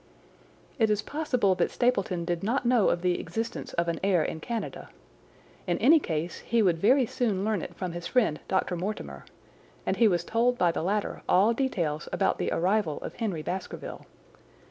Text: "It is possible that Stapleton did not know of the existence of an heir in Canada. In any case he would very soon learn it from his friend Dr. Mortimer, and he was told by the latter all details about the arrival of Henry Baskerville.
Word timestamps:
"It 0.79 0.89
is 0.89 1.03
possible 1.03 1.53
that 1.53 1.69
Stapleton 1.69 2.25
did 2.25 2.41
not 2.41 2.65
know 2.65 2.89
of 2.89 3.03
the 3.03 3.19
existence 3.19 3.73
of 3.73 3.87
an 3.87 3.99
heir 4.03 4.23
in 4.23 4.39
Canada. 4.39 4.89
In 5.67 5.77
any 5.77 5.99
case 5.99 6.39
he 6.39 6.63
would 6.63 6.79
very 6.79 7.05
soon 7.05 7.45
learn 7.45 7.61
it 7.61 7.75
from 7.75 7.91
his 7.91 8.07
friend 8.07 8.39
Dr. 8.47 8.75
Mortimer, 8.75 9.25
and 9.85 9.97
he 9.97 10.07
was 10.07 10.23
told 10.23 10.57
by 10.57 10.71
the 10.71 10.81
latter 10.81 11.21
all 11.29 11.53
details 11.53 12.09
about 12.11 12.39
the 12.39 12.49
arrival 12.51 12.97
of 13.03 13.13
Henry 13.17 13.43
Baskerville. 13.43 14.07